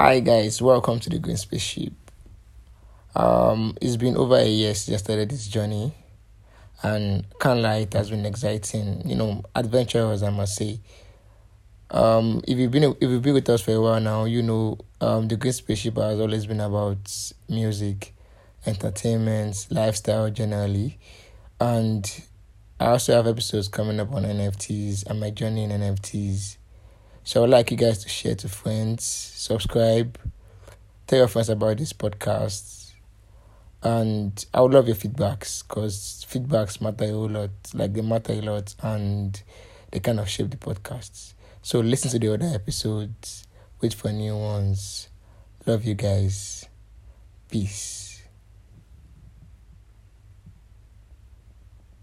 [0.00, 1.92] Hi guys, welcome to the Green Spaceship.
[3.16, 5.92] Um, it's been over a year since I started this journey,
[6.84, 9.02] and can't lie, it has been exciting.
[9.04, 10.78] You know, adventurous, I must say.
[11.90, 14.78] Um, if you've been if you've been with us for a while now, you know,
[15.00, 18.14] um, the Green Spaceship has always been about music,
[18.66, 20.96] entertainment, lifestyle generally,
[21.58, 22.22] and
[22.78, 26.56] I also have episodes coming up on NFTs and my journey in NFTs.
[27.28, 30.18] So I'd like you guys to share to friends, subscribe,
[31.06, 32.92] tell your friends about this podcast.
[33.82, 37.50] And I would love your feedbacks because feedbacks matter a whole lot.
[37.74, 39.42] Like they matter a lot and
[39.90, 41.34] they kind of shape the podcasts.
[41.60, 43.46] So listen to the other episodes,
[43.82, 45.10] wait for new ones.
[45.66, 46.64] Love you guys.
[47.50, 47.97] Peace.